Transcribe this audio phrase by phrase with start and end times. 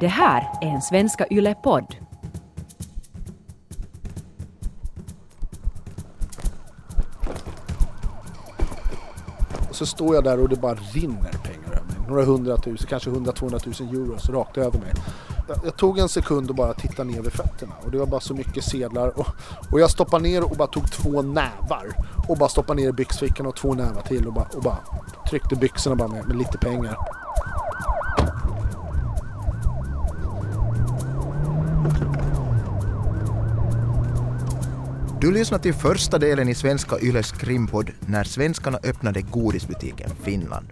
[0.00, 1.96] Det här är en Svenska Yle-podd.
[9.70, 12.08] Så står jag där och det bara rinner pengar över mig.
[12.08, 14.92] Några hundratusen, kanske hundra, tvåhundratusen euro så rakt över mig.
[15.64, 18.34] Jag tog en sekund och bara tittade ner vid fötterna och det var bara så
[18.34, 19.26] mycket sedlar och,
[19.72, 21.86] och jag stoppade ner och bara tog två nävar
[22.28, 24.78] och bara stoppade ner i byxfickan och två nävar till och bara, och bara
[25.30, 26.96] tryckte byxorna bara med, med lite pengar.
[35.20, 40.66] Du lyssnar till första delen i Svenska Yles krimpodd När svenskarna öppnade godisbutiken Finland.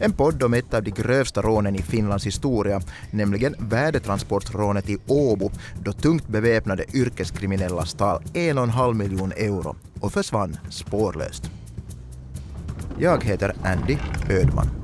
[0.00, 5.50] En podd om ett av de grövsta rånen i Finlands historia, nämligen värdetransportrånet i Åbo
[5.82, 11.50] då tungt beväpnade yrkeskriminella stal en och en halv miljon euro och försvann spårlöst.
[12.98, 13.96] Jag heter Andy
[14.30, 14.81] Ödman.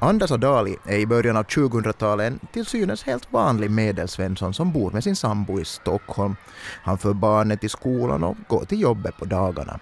[0.00, 4.90] Anders Adali är i början av 2000-talet en till synes helt vanlig medelsvensson som bor
[4.90, 6.36] med sin sambo i Stockholm.
[6.82, 9.78] Han för barnet till skolan och går till jobbet på dagarna.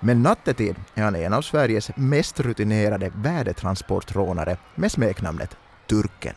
[0.00, 5.56] Men nattetid är han en av Sveriges mest rutinerade värdetransportrånare med smeknamnet
[5.88, 6.34] Turken.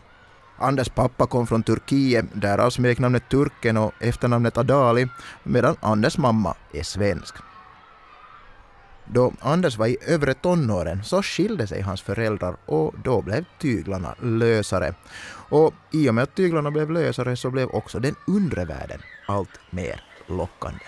[0.57, 5.07] Anders pappa kom från Turkiet, därav smeknamnet Turken och efternamnet Adali,
[5.43, 7.35] medan Anders mamma är svensk.
[9.05, 14.15] Då Anders var i övre tonåren så skilde sig hans föräldrar och då blev tyglarna
[14.21, 14.93] lösare.
[15.49, 19.59] Och i och med att tyglarna blev lösare så blev också den undre världen allt
[19.69, 20.79] mer lockande.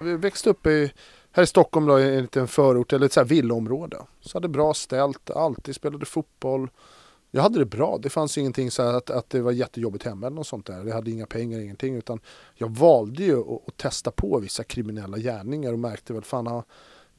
[0.00, 0.92] Vi växte upp i,
[1.32, 3.98] här i Stockholm då, i en liten förort eller ett så här villaområde.
[4.20, 6.70] Så hade bra ställt, alltid spelade fotboll.
[7.30, 7.98] Jag hade det bra.
[8.02, 10.84] Det fanns ingenting så att, att det var jättejobbigt hemma eller något sånt där.
[10.84, 11.96] Jag hade inga pengar, ingenting.
[11.96, 12.20] Utan
[12.54, 16.62] jag valde ju att, att testa på vissa kriminella gärningar och märkte väl fan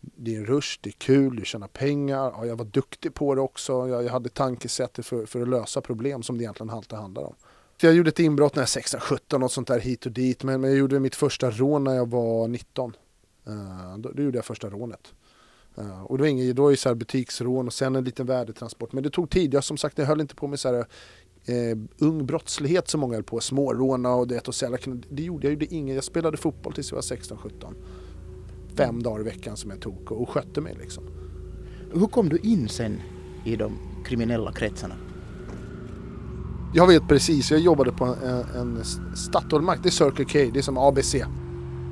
[0.01, 2.33] det är en rush, det är kul, du tjänar pengar.
[2.37, 3.87] Ja, jag var duktig på det också.
[3.87, 7.35] Jag, jag hade tankesättet för, för att lösa problem som det egentligen alltid handlar om.
[7.81, 8.67] Jag gjorde ett inbrott när jag
[8.99, 10.43] var 16-17, något sånt där hit och dit.
[10.43, 12.95] Men, men jag gjorde mitt första rån när jag var 19.
[13.47, 15.13] Uh, eh, då, då, gjorde jag första rånet.
[15.77, 18.25] Uh, och det var inget, då är det så här butiksrån och sen en liten
[18.25, 18.93] värdetransport.
[18.93, 19.53] Men det tog tid.
[19.53, 20.85] Jag som sagt, jag höll inte på med så här
[21.45, 23.39] eh, ung brottslighet som många höll på.
[23.39, 24.77] Småråna och det och sälja.
[25.09, 25.53] Det gjorde jag.
[25.53, 25.95] gjorde inget.
[25.95, 27.73] Jag spelade fotboll tills jag var 16-17
[28.75, 30.75] fem dagar i veckan som jag tog och skötte mig.
[30.79, 31.03] Liksom.
[31.93, 33.01] Hur kom du in sen
[33.45, 34.95] i de kriminella kretsarna?
[36.73, 38.83] Jag vet precis, jag jobbade på en, en
[39.15, 41.15] Statoilmark, det är Circle K, det är som ABC.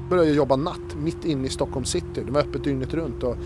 [0.09, 3.23] Började jobba natt mitt inne i Stockholm city, det var öppet dygnet runt.
[3.23, 3.37] Och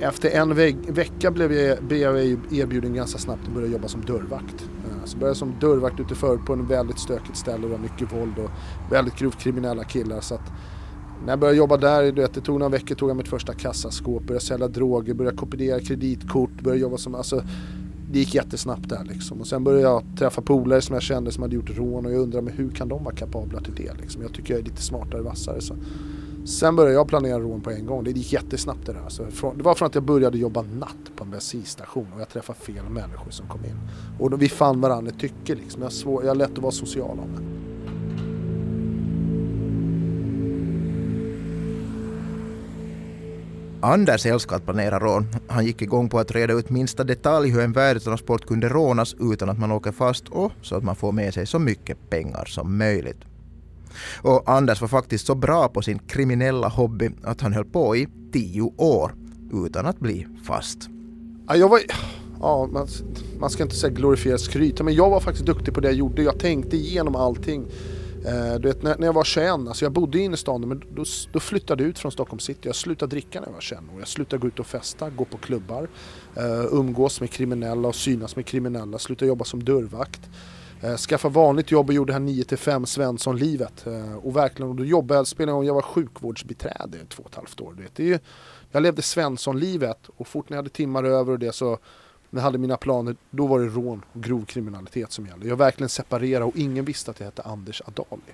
[0.00, 4.04] efter en ve vecka blev jag, blev jag erbjuden ganska snabbt att börja jobba som
[4.04, 4.70] dörrvakt.
[4.84, 7.78] Eh, så började jag som dörrvakt ute förut på en väldigt stökigt ställe, det var
[7.78, 8.50] mycket våld och
[8.92, 10.20] väldigt grovt kriminella killar.
[10.20, 10.52] Så att
[11.24, 13.54] när jag började jobba där, du vet, det tog några veckor, tog jag mitt första
[13.54, 17.42] kassaskåp, började sälja droger, började kopiera kreditkort, började jobba som, alltså
[18.12, 19.40] det gick jättesnabbt där liksom.
[19.40, 22.20] Och sen började jag träffa polare som jag kände som hade gjort rån och jag
[22.20, 24.22] undrade men hur kan de vara kapabla till det liksom.
[24.22, 25.74] Jag tycker jag är lite smartare, vassare så.
[26.44, 28.04] Sen började jag planera rån på en gång.
[28.04, 29.00] Det gick jättesnabbt det där.
[29.00, 29.26] Alltså,
[29.56, 32.84] det var från att jag började jobba natt på en bensinstation och jag träffade fel
[32.90, 33.76] människor som kom in.
[34.18, 35.82] Och då vi fann varandra i tycke liksom.
[35.82, 37.59] Jag har, svår, jag har lätt att vara social om det.
[43.82, 45.26] Anders älskar att planera rån.
[45.48, 49.48] Han gick igång på att reda ut minsta detalj hur en värdetransport kunde rånas utan
[49.48, 52.78] att man åker fast och så att man får med sig så mycket pengar som
[52.78, 53.18] möjligt.
[54.22, 58.08] Och Anders var faktiskt så bra på sin kriminella hobby att han höll på i
[58.32, 59.14] tio år
[59.52, 60.78] utan att bli fast.
[61.48, 61.80] Ja, jag var...
[62.42, 62.88] Ja, man,
[63.40, 66.22] man ska inte säga glorifiera skryt, men jag var faktiskt duktig på det jag gjorde.
[66.22, 67.64] Jag tänkte igenom allting.
[68.26, 71.04] Eh, du vet, när, när jag var 21, alltså jag bodde i innerstan men då,
[71.32, 72.60] då flyttade jag ut från Stockholm city.
[72.62, 73.98] Jag slutade dricka när jag var 21 år.
[73.98, 75.88] Jag slutade gå ut och festa, gå på klubbar,
[76.36, 80.20] eh, umgås med kriminella och synas med kriminella, slutade jobba som dörrvakt.
[80.84, 83.86] Uh, skaffa vanligt jobb och gjorde det här 9 5 Svensson-livet.
[83.86, 87.28] Eh, och verkligen, och då jobbade jag, spelade jag, jag var sjukvårdsbiträde i två och
[87.30, 87.74] ett halvt år.
[87.76, 87.94] Du vet.
[87.94, 88.18] Det är ju,
[88.70, 91.78] jag levde Svensson-livet och fort när jag hade timmar över och det så
[92.30, 95.48] när jag hade mina planer, då var det rån och grov kriminalitet som gällde.
[95.48, 98.32] Jag verkligen separerade och ingen visste att jag hette Anders Adali.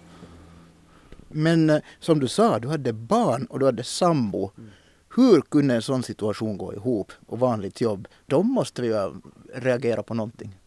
[1.29, 4.51] Men eh, som du sa, du hade barn och du hade sambo.
[4.59, 4.71] Mm.
[5.17, 8.09] Hur kunde en sån situation gå ihop och vanligt jobb?
[8.27, 9.13] De måste ju
[9.55, 10.59] reagera på någonting.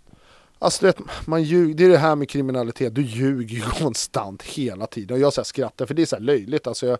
[0.60, 5.18] Alltså vet, man ljug, det är det här med kriminalitet, du ljuger konstant hela tiden.
[5.18, 6.68] Och jag så skrattar för det är så löjligt.
[6.68, 7.00] Alltså jag,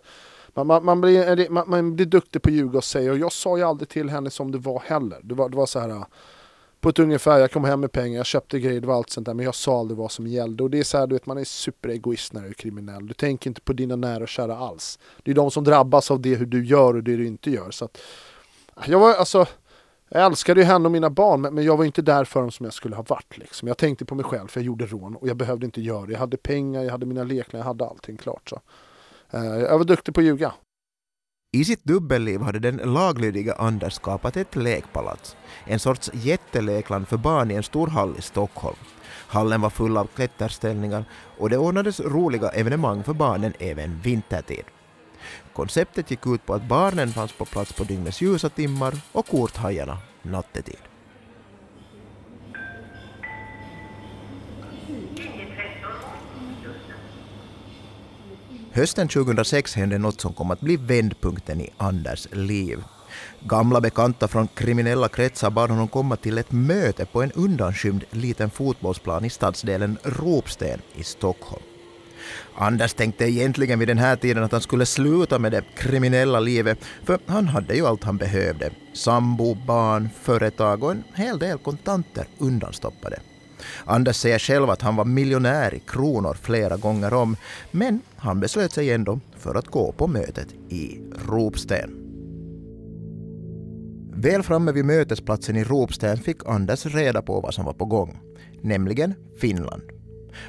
[0.54, 3.32] man, man, man, blir, man, man, blir duktig på att ljuga och säga och jag
[3.32, 5.20] sa ju aldrig till henne som det var heller.
[5.22, 6.04] Det var, det var så här
[6.80, 9.26] på ett ungefär, jag kom hem med pengar, jag köpte grejer, det var allt sånt
[9.26, 11.26] där men jag sa aldrig vad som gällde och det är så här, du vet
[11.26, 13.06] man är superegoist när du är kriminell.
[13.06, 14.98] Du tänker inte på dina nära och kära alls.
[15.22, 17.70] Det är de som drabbas av det hur du gör och det du inte gör.
[17.70, 17.98] Så att,
[18.86, 19.46] jag var alltså
[20.12, 22.64] jag älskade ju henne och mina barn men jag var inte där för dem som
[22.64, 23.38] jag skulle ha varit.
[23.38, 23.68] Liksom.
[23.68, 26.12] Jag tänkte på mig själv för jag gjorde rån och jag behövde inte göra det.
[26.12, 28.48] Jag hade pengar, jag hade mina leklar, jag hade allting klart.
[28.48, 28.60] Så.
[29.30, 30.52] Eh, jag var duktig på att ljuga.
[31.52, 35.36] I sitt dubbelliv hade den laglydiga Anders skapat ett lekpalats.
[35.64, 38.76] En sorts jättelekland för barn i en stor hall i Stockholm.
[39.26, 41.04] Hallen var full av klätterställningar
[41.38, 44.64] och det ordnades roliga evenemang för barnen även vintertid.
[45.52, 49.98] Konceptet gick ut på att barnen fanns på plats på dygnets ljusa timmar och korthajarna
[50.22, 50.89] nattetid.
[58.72, 62.82] Hösten 2006 hände något som kom att bli vändpunkten i Anders liv.
[63.40, 68.50] Gamla bekanta från kriminella kretsar bad honom komma till ett möte på en undanskymd liten
[68.50, 71.62] fotbollsplan i stadsdelen Ropsten i Stockholm.
[72.54, 76.78] Anders tänkte egentligen vid den här tiden att han skulle sluta med det kriminella livet,
[77.04, 78.70] för han hade ju allt han behövde.
[78.94, 83.20] Sambo, barn, företag och en hel del kontanter undanstoppade.
[83.84, 87.36] Anders säger själv att han var miljonär i kronor flera gånger om,
[87.70, 91.96] men han beslöt sig ändå för att gå på mötet i Ropsten.
[94.14, 98.18] Väl framme vid mötesplatsen i Ropsten fick Anders reda på vad som var på gång,
[98.62, 99.82] nämligen Finland.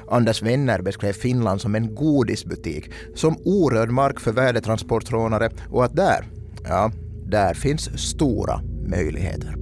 [0.08, 6.24] Anders vänner beskrev Finland som en godisbutik, som orörd mark för värdetransportrånare och att där,
[6.64, 6.92] ja,
[7.24, 9.61] där finns stora möjligheter.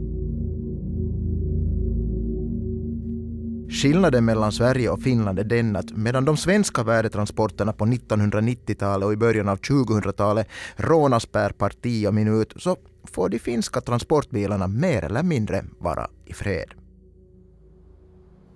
[3.70, 9.12] Skillnaden mellan Sverige och Finland är den att medan de svenska värdetransporterna på 1990-talet och
[9.12, 15.05] i början av 2000-talet rånas per parti och minut så får de finska transportbilarna mer
[15.05, 16.70] eller mindre vara i fred.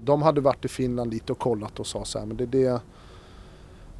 [0.00, 2.48] De hade varit i Finland lite och kollat och sa så här, men det, är
[2.48, 2.80] det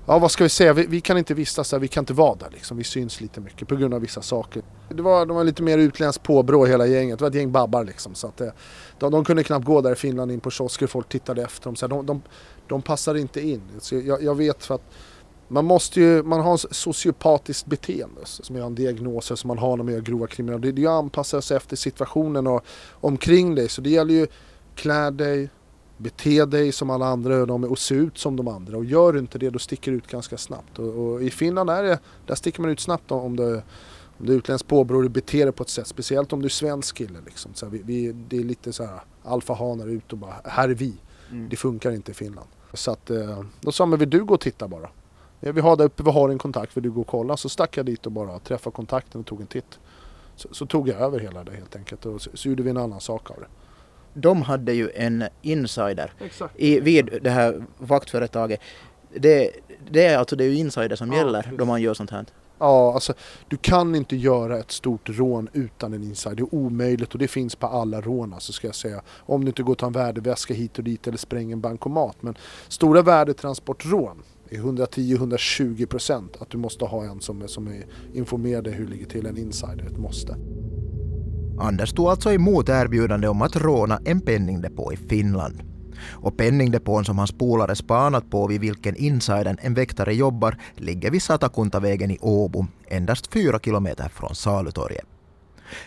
[0.07, 2.35] Ja vad ska vi säga, vi, vi, kan inte vistas där, vi kan inte vara
[2.35, 2.77] där liksom.
[2.77, 4.63] Vi syns lite mycket på grund av vissa saker.
[4.89, 7.85] Det var, de var lite mer utländskt påbrå hela gänget, det var ett gäng babbar
[7.85, 8.15] liksom.
[8.15, 8.53] Så att det,
[8.99, 11.77] de, de kunde knappt gå där i Finland in på kiosker, folk tittade efter dem.
[11.77, 12.23] Så de, de,
[12.67, 13.63] de passade inte in.
[13.79, 14.91] Så jag, jag vet för att
[15.49, 19.77] man måste ju, man har en sociopatiskt beteende som är en diagnos som man har
[19.77, 20.59] när man gör grova kriminella.
[20.59, 23.69] Det är ju att anpassa sig efter situationen och omkring dig.
[23.69, 24.27] Så det gäller ju
[24.75, 25.51] klä dig,
[25.97, 28.77] bete dig som alla andra och se ut som de andra.
[28.77, 30.79] Och gör du inte det då sticker du ut ganska snabbt.
[30.79, 33.55] Och, och i Finland är det, där sticker man ut snabbt om du,
[34.19, 35.87] om du är utländskt påbrå och du beter dig på ett sätt.
[35.87, 37.19] Speciellt om du är svensk kille.
[37.25, 37.55] Liksom.
[37.55, 40.95] Så vi, vi, det är lite så här alfahanar ut och bara, här är vi.
[41.31, 41.49] Mm.
[41.49, 42.49] Det funkar inte i Finland.
[42.73, 44.89] Så att, eh, då sa man, vill du gå och titta bara?
[45.41, 47.37] Vi har där uppe, vi har en kontakt, vill du gå och kolla?
[47.37, 49.79] Så stack jag dit och bara träffade kontakten och tog en titt.
[50.37, 52.77] Så, så tog jag över hela det helt enkelt och så, så gjorde vi en
[52.77, 53.47] annan sak av det
[54.15, 56.13] de hade ju en insider
[56.57, 58.61] i, vid det här vaktföretaget.
[59.17, 59.51] Det,
[59.91, 61.59] det är alltså det är ju insider som ja, gäller precis.
[61.59, 62.27] då man gör sånt här.
[62.59, 63.15] Ja, alltså
[63.49, 66.37] du kan inte göra ett stort rån utan en insider.
[66.37, 69.03] Det är omöjligt och det finns på alla rån alltså ska jag säga.
[69.19, 72.17] Om du inte går och tar en värdeväska hit och dit eller spränger en bankomat.
[72.21, 72.35] Men
[72.69, 78.85] stora värdetransportrån är 110-120 procent att du måste ha en som, som är informerad hur
[78.85, 80.37] det ligger till, en insider, ett måste.
[81.59, 85.63] Anders tog alltså emot erbjudande om att råna en penningdepå i Finland.
[86.11, 91.23] Och penningdepån som hans polare spanat på vid vilken insidern en väktare jobbar ligger vid
[91.23, 95.05] Satakuntavägen i Åbo, endast fyra kilometer från Salutorget.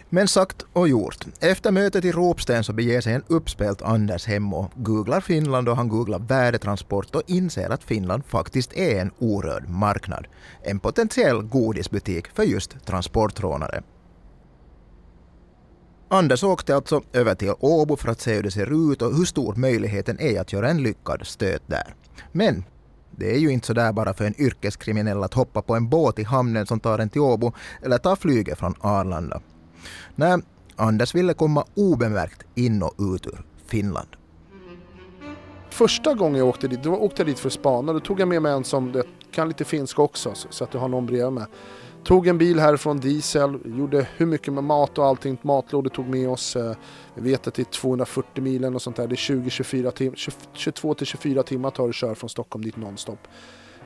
[0.10, 1.26] Men sagt och gjort.
[1.40, 5.76] Efter mötet i Ropsten så beger sig en uppspelt Anders hem och googlar Finland och
[5.76, 10.28] han googlar värdetransport och inser att Finland faktiskt är en orörd marknad.
[10.64, 13.84] En potentiell godisbutik för just transportrånare.
[16.10, 19.26] Anders åkte alltså över till Åbo för att se hur det ser ut och hur
[19.26, 21.96] stor möjligheten är att göra en lyckad stöt där.
[22.32, 22.64] Men
[23.12, 26.20] det är ju inte så där bara för en yrkeskriminell att hoppa på en båt
[26.20, 29.42] i hamnen som tar en till Åbo eller ta flyget från Arlanda.
[30.16, 30.38] Nej,
[30.76, 34.08] Anders ville komma obemärkt in och ut ur Finland.
[35.70, 37.94] Första gången jag åkte dit, då åkte jag dit för att spana.
[37.94, 40.88] Då tog jag med mig en som kan lite finska också så att jag har
[40.88, 41.46] någon bredvid mig.
[42.04, 46.30] Tog en bil härifrån diesel, gjorde hur mycket med mat och allting, matlådor tog med
[46.30, 46.56] oss.
[46.56, 46.76] Eh,
[47.14, 50.14] vi vet att det är 240 milen och sånt där, det är 20-24 tim
[50.54, 53.20] 22 24 timmar tar det att köra från Stockholm dit nonstop.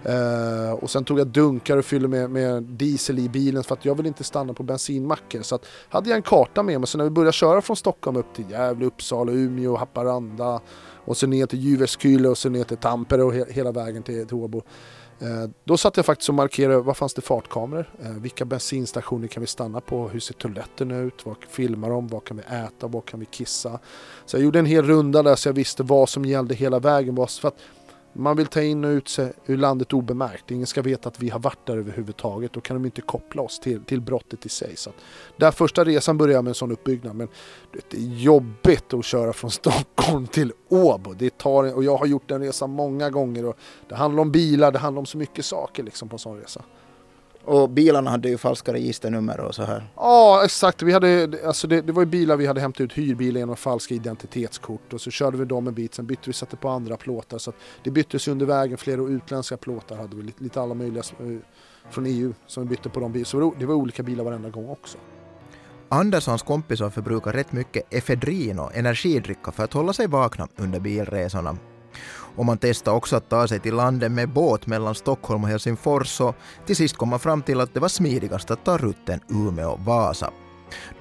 [0.09, 3.85] Uh, och sen tog jag dunkar och fyllde med, med, diesel i bilen för att
[3.85, 5.41] jag vill inte stanna på bensinmackor.
[5.41, 8.17] Så att, hade jag en karta med mig, så när vi började köra från Stockholm
[8.17, 10.61] upp till Gävle, Uppsala, Umeå, Haparanda
[11.05, 14.27] och så ner till Jyväskylä och så ner till Tampere och he hela vägen till,
[14.27, 14.61] till Åbo.
[15.21, 17.89] Eh, då satt jag faktiskt och markerade, vad fanns det fartkameror?
[18.03, 20.07] Eh, vilka bensinstationer kan vi stanna på?
[20.09, 21.25] Hur ser toaletterna ut?
[21.25, 22.07] Vad filmar de?
[22.07, 22.87] Vad kan vi äta?
[22.87, 23.79] Vad kan vi kissa?
[24.25, 27.15] Så jag gjorde en hel runda där så jag visste vad som gällde hela vägen.
[27.15, 27.59] För att
[28.13, 30.51] man vill ta in och ut sig ur landet obemärkt.
[30.51, 32.53] Ingen ska veta att vi har varit där överhuvudtaget.
[32.53, 34.75] Då kan de inte koppla oss till, till brottet i sig.
[34.75, 34.91] Så
[35.37, 37.15] där första resan började jag med en sån uppbyggnad.
[37.15, 37.27] Men
[37.71, 41.13] det är jobbigt att köra från Stockholm till Åbo.
[41.13, 43.45] Det tar, och jag har gjort den resan många gånger.
[43.45, 43.57] Och
[43.89, 46.61] det handlar om bilar, det handlar om så mycket saker liksom på en sån resa.
[47.45, 49.83] Och bilarna hade ju falska registernummer och så här.
[49.95, 50.81] Ja, exakt.
[50.81, 53.93] Vi hade, alltså det, det var ju bilar vi hade hämtat ut hyrbilar genom falska
[53.95, 57.37] identitetskort och så körde vi dem en bit, sen bytte vi, satte på andra plåtar.
[57.37, 61.37] Så det byttes under vägen, flera utländska plåtar hade vi, lite, lite alla möjliga eh,
[61.89, 63.25] från EU som vi bytte på de bilarna.
[63.25, 64.97] Så det var olika bilar varenda gång också.
[65.89, 71.57] Anderssons kompisar förbrukar rätt mycket efedrin och energidricka för att hålla sig vakna under bilresorna.
[72.35, 76.21] Och man testade också att ta sig till landet med båt mellan Stockholm och Helsingfors
[76.21, 76.35] och
[76.65, 80.31] till sist kom man fram till att det var smidigast att ta rutten Umeå-Vasa.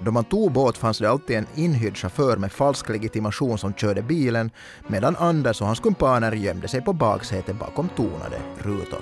[0.04, 4.02] Då man tog båt fanns det alltid en inhyrd chaufför med falsk legitimation som körde
[4.02, 4.50] bilen
[4.88, 9.00] medan Anders och hans kumpaner gömde sig på baksätet bakom tonade rutor.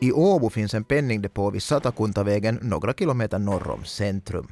[0.00, 4.48] I Åbo finns en penningdepå vid Satakuntavägen några kilometer norr om centrum.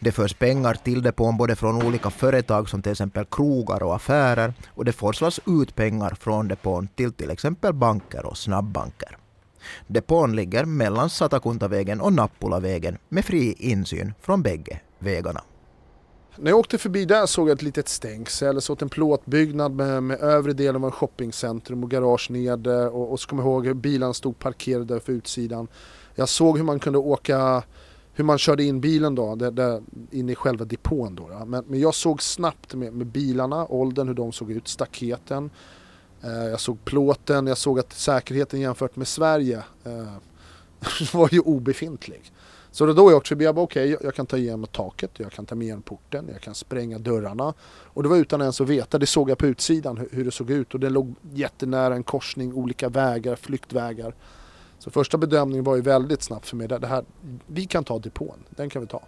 [0.00, 4.54] Det förs pengar till depån både från olika företag som till exempel krogar och affärer
[4.68, 9.18] och det forslas ut pengar från depån till till exempel banker och snabbbanker.
[9.86, 15.42] Depån ligger mellan Satakuntavägen och Nappulavägen med fri insyn från bägge vägarna.
[16.36, 20.20] När jag åkte förbi där såg jag ett litet stängsel, såg en plåtbyggnad med, med
[20.20, 23.66] övre delen av en shoppingcentrum och garage nere eh, och, och så kommer jag ihåg
[23.66, 25.68] hur bilarna stod parkerade för utsidan.
[26.14, 27.62] Jag såg hur man kunde åka
[28.14, 31.28] hur man körde in bilen då, där, där, in i själva depån då.
[31.28, 31.44] då.
[31.44, 35.50] Men, men, jag såg snabbt med, med, bilarna, åldern, hur de såg ut, staketen.
[36.22, 42.32] Eh, jag såg plåten, jag såg att säkerheten jämfört med Sverige eh, var ju obefintlig.
[42.70, 45.32] Så då, då jag också, jag bara okej, okay, jag kan ta igenom taket, jag
[45.32, 47.54] kan ta mig igenom porten, jag kan spränga dörrarna.
[47.84, 50.30] Och det var utan ens att veta, det såg jag på utsidan hur, hur det
[50.30, 54.14] såg ut och det låg jättenära en korsning, olika vägar, flyktvägar.
[54.82, 56.68] Så första bedömningen var ju väldigt snabbt för mig.
[56.68, 57.04] Det här,
[57.46, 59.02] vi kan ta depån, den kan vi ta.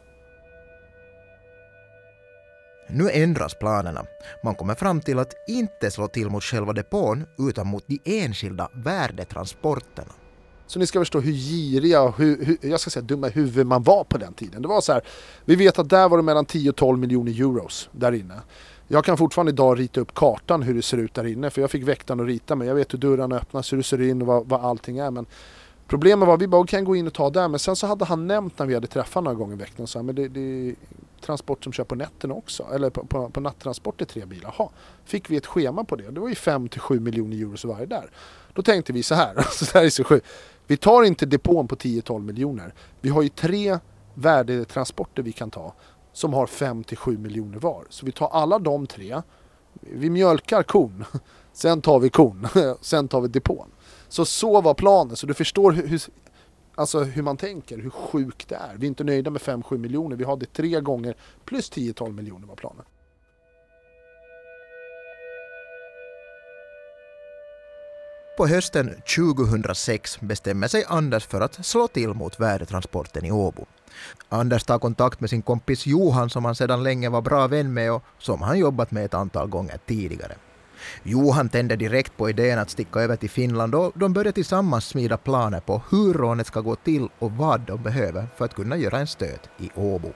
[2.89, 4.05] Nu ändras planerna.
[4.45, 8.69] Man kommer fram till att inte slå till mot själva depån utan mot de enskilda
[8.75, 10.13] värdetransporterna.
[10.67, 13.83] Så ni ska förstå hur giriga och hur, hur, jag ska säga dumma huvud man
[13.83, 14.63] var på den tiden.
[14.63, 15.03] Det var så här,
[15.45, 18.41] vi vet att där var det mellan 10 och 12 miljoner euros där inne.
[18.89, 21.71] Jag kan fortfarande idag rita upp kartan hur det ser ut där inne för jag
[21.71, 22.69] fick väktaren att rita mig.
[22.69, 25.11] Jag vet hur dörrarna öppnas, hur det ser in och vad, vad allting är.
[25.11, 25.27] Men
[25.95, 28.05] Problemet var att vi bara kan gå in och ta där men sen så hade
[28.05, 30.41] han nämnt när vi hade träffat några gånger i veckan så här, men det, det
[30.41, 30.75] är
[31.21, 32.67] transport som kör på nätterna också.
[32.75, 34.55] Eller på, på, på nattransport i tre bilar.
[34.59, 34.69] Jaha,
[35.05, 36.11] fick vi ett schema på det.
[36.11, 38.11] Det var ju 5 7 miljoner euro varje där.
[38.53, 40.27] Då tänkte vi så här, alltså det här är så sjukt.
[40.67, 42.75] Vi tar inte depån på 10-12 miljoner.
[43.01, 43.79] Vi har ju tre
[44.15, 45.75] värdetransporter vi kan ta
[46.13, 47.85] som har 5 7 miljoner var.
[47.89, 49.23] Så vi tar alla de tre,
[49.81, 51.05] vi mjölkar kon,
[51.53, 52.49] sen tar vi kon,
[52.81, 53.71] sen tar vi depån.
[54.09, 56.03] Så så var planen, så du förstår hur, hur,
[56.75, 58.75] alltså hur man tänker, hur sjukt det är.
[58.77, 62.47] Vi är inte nöjda med 5-7 miljoner, vi har det tre gånger plus 10-12 miljoner
[62.47, 62.85] var planen.
[68.37, 73.67] På hösten 2006 bestämmer sig Anders för att slå till mot värdetransporten i Åbo.
[74.29, 77.93] Anders tar kontakt med sin kompis Johan som han sedan länge var bra vän med
[77.93, 80.35] och som han jobbat med ett antal gånger tidigare.
[81.03, 85.17] Johan tände direkt på idén att sticka över till Finland och de började tillsammans smida
[85.17, 88.99] planer på hur rånet ska gå till och vad de behöver för att kunna göra
[88.99, 90.13] en stöt i Åbo.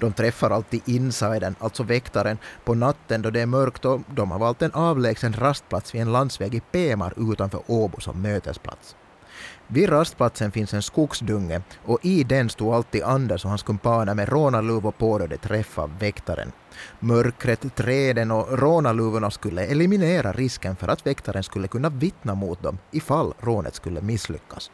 [0.00, 4.38] De träffar alltid insidern, alltså väktaren, på natten då det är mörkt och de har
[4.38, 8.96] valt en avlägsen rastplats vid en landsväg i Pemar utanför Åbo som mötesplats.
[9.68, 14.28] Vid rastplatsen finns en skogsdunge och i den stod alltid Anders och hans kumpaner med
[14.28, 16.52] rånarluvor på då de träffade väktaren.
[17.00, 22.78] Mörkret, träden och rånarluvorna skulle eliminera risken för att väktaren skulle kunna vittna mot dem
[22.90, 24.70] ifall rånet skulle misslyckas.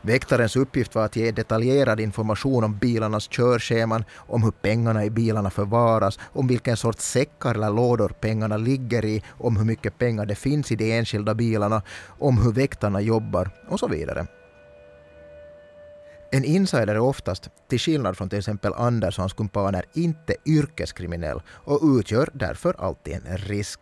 [0.00, 5.50] Väktarens uppgift var att ge detaljerad information om bilarnas körscheman, om hur pengarna i bilarna
[5.50, 10.34] förvaras, om vilken sorts säckar eller lådor pengarna ligger i, om hur mycket pengar det
[10.34, 11.82] finns i de enskilda bilarna,
[12.18, 14.26] om hur väktarna jobbar och så vidare.
[16.34, 21.42] En insider är oftast, till skillnad från till exempel Anders och hans kumpaner, inte yrkeskriminell
[21.48, 23.80] och utgör därför alltid en risk.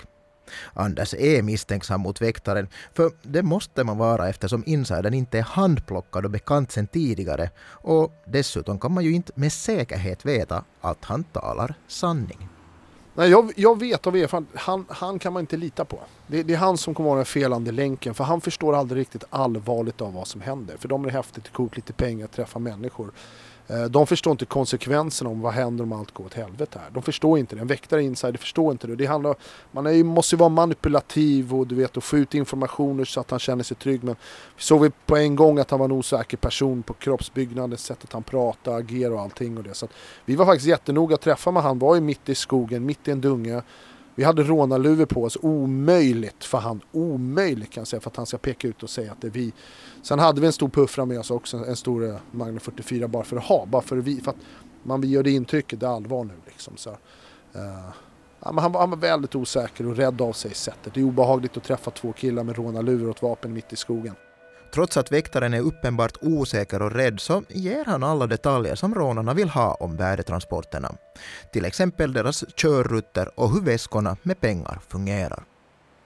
[0.75, 1.39] Anders e.
[1.39, 6.31] är misstänksam mot väktaren, för det måste man vara eftersom insidern inte är handplockad och
[6.31, 7.51] bekant sedan tidigare
[7.83, 12.49] och dessutom kan man ju inte med säkerhet veta att han talar sanning.
[13.15, 16.01] Nej, jag, jag vet av erfarenhet, han, han kan man inte lita på.
[16.27, 19.25] Det, det är han som kommer vara den felande länken för han förstår aldrig riktigt
[19.31, 20.77] allvarligt av vad som händer.
[20.77, 23.11] För de är det häftigt, det coolt, lite pengar, träffa människor.
[23.71, 26.91] Eh, de förstår inte konsekvenserna om vad händer om allt går åt helvete här.
[26.91, 27.61] De förstår inte det.
[27.61, 28.97] En väktare insider förstår inte det.
[28.97, 29.35] det handlar,
[29.73, 33.31] man är, måste ju vara manipulativ och du vet och få ut informationer så att
[33.31, 34.05] han känner sig trygg.
[34.05, 34.17] Men
[34.57, 38.13] vi såg vi på en gång att han var en osäker person på kroppsbyggnaden, sättet
[38.13, 39.75] han pratade, agerade och allting och det.
[39.75, 39.89] Så
[40.25, 41.79] vi var faktiskt jättenoga att träffa med han.
[41.79, 43.63] var ju mitt i skogen, mitt i en dunge.
[44.15, 48.27] Vi hade rånarluvor på oss, omöjligt för han, omöjligt kan jag säga för att han
[48.27, 49.53] ska peka ut och säga att det är vi.
[50.03, 53.25] Sen hade vi en stor puffra med oss också, en stor eh, Magnum 44 bara
[53.25, 54.37] för att ha, bara för att, vi, för att
[54.83, 56.77] man vill göra det intrycket, det är allvar nu liksom.
[56.77, 56.97] Så, uh,
[58.41, 60.95] ja, men han, var, han var väldigt osäker och rädd av sig i sättet.
[60.95, 64.15] Det är obehagligt att träffa två killar med rånarluvor och ett vapen mitt i skogen.
[64.75, 69.35] Trots att väktaren är uppenbart osäker och rädd så ger han alla detaljer som rånarna
[69.35, 70.93] vill ha om värdetransporterna.
[71.53, 75.45] Till exempel deras körrutter och hur väskorna med pengar fungerar.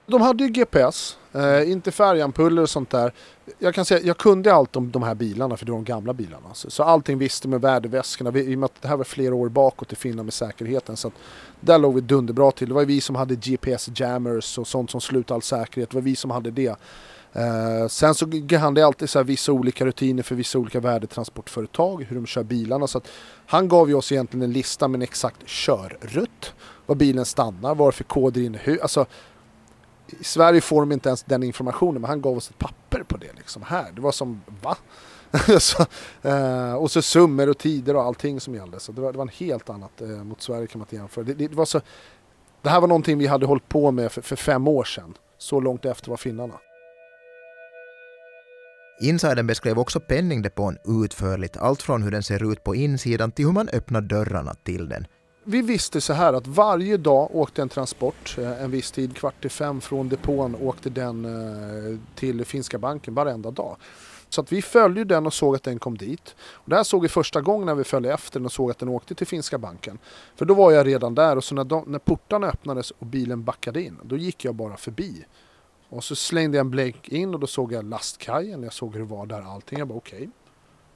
[0.07, 3.13] De hade ju GPS, eh, inte färgampuller och sånt där.
[3.59, 6.13] Jag kan säga, jag kunde allt om de här bilarna för det var de gamla
[6.13, 6.53] bilarna.
[6.53, 8.39] Så, så allting visste med värdeväskorna.
[8.39, 10.97] I och med att det här var flera år bakåt i Finland med säkerheten.
[10.97, 11.13] Så att
[11.59, 12.67] där låg vi dunderbra till.
[12.67, 15.89] Det var vi som hade GPS-jammers och sånt som slutade all säkerhet.
[15.89, 16.75] Det var vi som hade det.
[17.35, 18.25] Eh, sen så
[18.59, 22.87] han det alltid så vissa olika rutiner för vissa olika värdetransportföretag, hur de kör bilarna.
[22.87, 23.07] Så att
[23.45, 26.53] han gav ju oss egentligen en lista med en exakt körrutt,
[26.85, 28.81] var bilen stannar, varför koder in, hur.
[28.81, 29.05] Alltså,
[30.19, 33.17] I Sverige får de inte ens den informationen, men han gav oss ett papper på
[33.17, 33.33] det.
[33.37, 33.63] Liksom.
[33.63, 34.77] Här, det var som, va?
[35.59, 35.85] så,
[36.21, 38.79] eh, och så summor och tider och allting som gällde.
[38.79, 41.25] Så det var, det var en helt annat eh, mot Sverige kan man inte jämföra.
[41.25, 41.81] Det, det, det, var så,
[42.61, 45.17] det här var någonting vi hade hållit på med för, för fem år sedan.
[45.37, 46.53] Så långt efter var finnarna.
[48.99, 53.51] Insidern beskrev också penningdepån utförligt, allt från hur den ser ut på insidan till hur
[53.51, 55.07] man öppnar dörrarna till den.
[55.43, 59.45] Vi visste så här att varje dag åkte en transport, eh, en viss tid, kvart
[59.45, 63.77] i fem från depån åkte den eh, till finska banken varenda dag.
[64.29, 66.35] Så att vi följde den och såg att den kom dit.
[66.39, 68.79] Och det här såg vi första gången när vi följde efter den och såg att
[68.79, 69.99] den åkte till finska banken.
[70.35, 73.43] För då var jag redan där och så när, de, när portarna öppnades och bilen
[73.43, 75.25] backade in, då gick jag bara förbi.
[75.95, 78.99] Och så slängde jag en blänk in och då såg jag lastkajen, jag såg hur
[78.99, 79.79] det var där allting.
[79.79, 80.17] Jag bara okej.
[80.17, 80.29] Okay.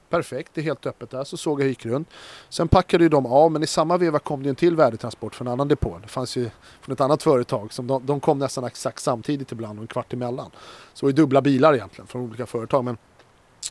[0.08, 1.24] Perfekt, det är helt öppet där.
[1.24, 2.08] Så såg jag hur gick runt.
[2.48, 5.46] Sen packade ju de av, men i samma veva kom det en till värdetransport från
[5.46, 5.98] en annan depå.
[6.02, 7.72] Det fanns ju från ett annat företag.
[7.72, 10.50] Som de, de kom nästan exakt samtidigt ibland och en kvart emellan.
[10.94, 12.84] Så det var ju dubbla bilar egentligen från olika företag.
[12.84, 12.96] Men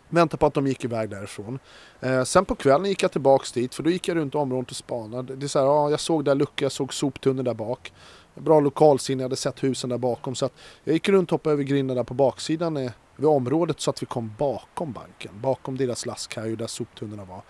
[0.09, 1.59] Väntade på att de gick iväg därifrån.
[1.99, 4.77] Eh, sen på kvällen gick jag tillbaks dit för då gick jag runt området och
[4.77, 5.35] spanade.
[5.35, 7.93] Det är så här, ja, jag såg där lucka, jag såg soptunnor där bak
[8.39, 10.35] bra lokalsinne, jag hade sett husen där bakom.
[10.35, 13.79] Så att jag gick runt och hoppade över grinden där på baksidan eh, vid området
[13.79, 15.31] så att vi kom bakom banken.
[15.41, 17.41] Bakom deras lastkaj där soptunnorna var.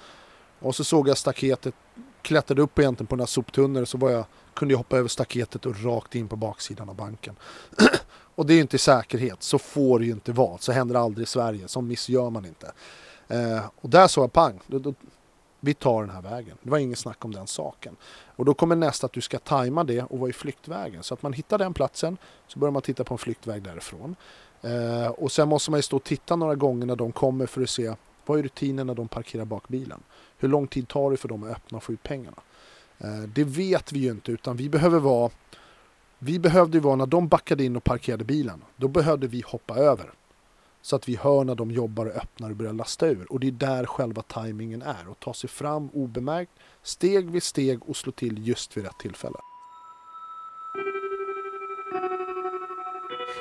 [0.60, 1.74] Och så såg jag staketet,
[2.22, 5.66] klättrade upp egentligen på den här soptunnor så var jag, kunde jag hoppa över staketet
[5.66, 7.36] och rakt in på baksidan av banken.
[8.36, 10.58] och det är ju inte säkerhet, så får det ju inte vara.
[10.58, 12.72] Så händer det aldrig i Sverige, så missgör man inte.
[13.28, 14.94] Eh, och där såg jag pang, då, då,
[15.60, 16.58] vi tar den här vägen.
[16.62, 17.96] Det var inget snack om den saken.
[18.36, 21.04] Och då kommer nästa att du ska tajma det och vara i flyktvägen.
[21.04, 22.18] Så att man hittar den platsen
[22.48, 24.16] så börjar man titta på en flyktväg därifrån.
[24.62, 27.62] Eh, och sen måste man ju stå och titta några gånger när de kommer för
[27.62, 27.94] att se
[28.26, 30.04] vad är rutinen när de parkerar bak bilen.
[30.38, 32.38] Hur lång tid tar det för dem att öppna och få ut pengarna?
[32.98, 35.30] Eh, det vet vi ju inte utan vi behöver vara
[36.20, 38.64] vi behövde ju vara när de backade in och parkerade bilen.
[38.76, 40.12] Då behövde vi hoppa över.
[40.82, 43.32] Så att vi hör när de jobbar och öppnar och börjar lasta ur.
[43.32, 45.12] Och det är där själva tajmingen är.
[45.12, 46.52] Att ta sig fram obemärkt,
[46.84, 49.38] steg vid steg och slå till just vid rätt tillfälle.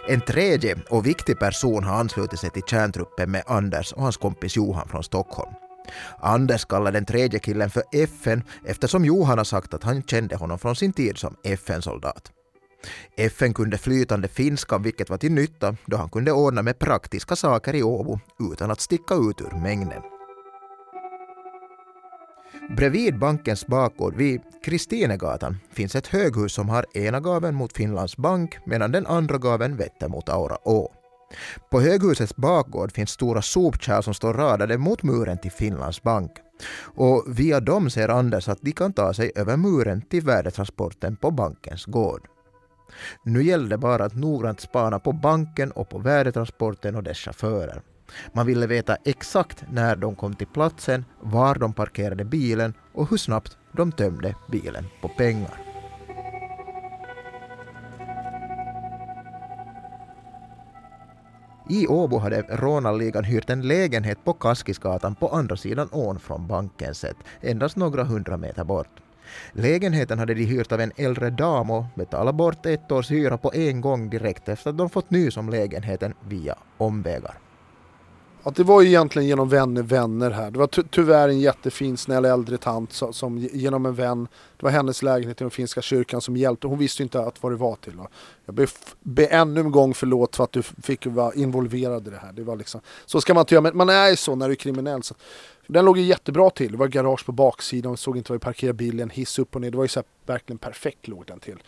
[0.09, 4.57] En tredje och viktig person har anslutit sig till kärntruppen med Anders och hans kompis
[4.57, 5.53] Johan från Stockholm.
[6.18, 10.59] Anders kallar den tredje killen för FN eftersom Johan har sagt att han kände honom
[10.59, 12.33] från sin tid som FN-soldat.
[13.17, 17.75] FN kunde flytande finska vilket var till nytta då han kunde ordna med praktiska saker
[17.75, 18.21] i Åbo
[18.53, 20.03] utan att sticka ut ur mängden.
[22.77, 28.59] Bredvid bankens bakgård vid Kristinegatan finns ett höghus som har ena gaven mot Finlands bank
[28.67, 30.93] medan den andra gaven vetter mot Aura å.
[31.71, 36.33] På höghusets bakgård finns stora sopkärl som står radade mot muren till Finlands bank.
[36.81, 41.31] Och via dem ser Anders att de kan ta sig över muren till värdetransporten på
[41.31, 42.29] bankens gård.
[43.22, 47.83] Nu gällde det bara att noggrant spana på banken och på värdetransporten och dess chaufförer.
[48.33, 53.16] Man ville veta exakt när de kom till platsen, var de parkerade bilen och hur
[53.16, 55.68] snabbt de tömde bilen på pengar.
[61.70, 66.98] I Åbo hade rånarligan hyrt en lägenhet på Kaskisgatan på andra sidan ån från bankens
[66.98, 69.01] sätt, endast några hundra meter bort.
[69.53, 73.55] Lägenheten hade de hyrt av en äldre dam och betalat bort ett års hyra på
[73.55, 77.38] en gång direkt efter att de fått nys om lägenheten via omvägar.
[78.49, 80.51] Att det var ju egentligen genom vänner, vänner här.
[80.51, 84.63] Det var ty tyvärr en jättefin snäll äldre tant som, som genom en vän, det
[84.63, 86.67] var hennes lägenhet i den finska kyrkan som hjälpte.
[86.67, 87.97] Hon visste inte att vad det var till.
[87.97, 88.09] Va?
[88.47, 88.69] Jag ber,
[89.01, 92.33] ber ännu en gång förlåt för att du fick vara involverad i det här.
[92.33, 94.53] Det var liksom, så ska man inte göra, men man är ju så när du
[94.53, 95.03] är kriminell.
[95.03, 95.15] Så.
[95.67, 96.73] Den låg ju jättebra till.
[96.73, 99.71] Det var garage på baksidan, såg inte var vi parkerade bilen, hiss upp och ner.
[99.71, 101.59] Det var ju så verkligen perfekt låg den till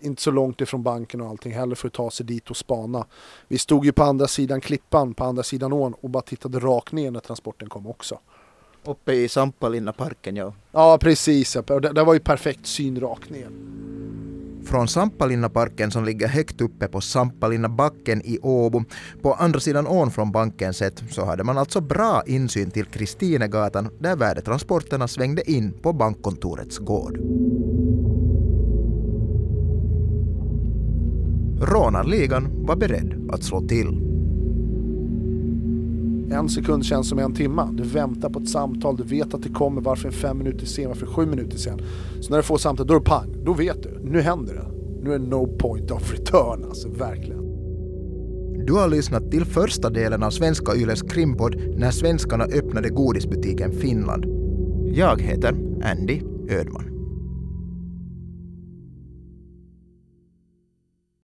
[0.00, 3.06] inte så långt ifrån banken och allting heller för att ta sig dit och spana.
[3.48, 6.92] Vi stod ju på andra sidan klippan, på andra sidan ån och bara tittade rakt
[6.92, 8.18] ner när transporten kom också.
[8.84, 10.52] Uppe i Sampalinna parken ja.
[10.72, 13.48] Ja precis, det, det var ju perfekt syn rakt ner.
[14.64, 18.84] Från Sampalinna-parken som ligger högt uppe på Sampalinna-backen i Åbo,
[19.22, 23.88] på andra sidan ån från banken sett, så hade man alltså bra insyn till Kristinegatan
[23.98, 27.18] där värdetransporterna svängde in på bankkontorets gård.
[31.60, 34.08] Rånarligan var beredd att slå till.
[36.30, 37.68] En sekund känns som en timme.
[37.72, 41.06] Du väntar på ett samtal, du vet att det kommer, varför fem minuter sen, varför
[41.06, 41.80] sju minuter sen.
[42.20, 44.00] Så när du får samtal, då är det pang, då vet du.
[44.02, 44.66] Nu händer det.
[45.02, 47.48] Nu är det no point of return, alltså verkligen.
[48.66, 54.24] Du har lyssnat till första delen av Svenska Yles krimpodd när svenskarna öppnade godisbutiken Finland.
[54.94, 56.87] Jag heter Andy Ödman.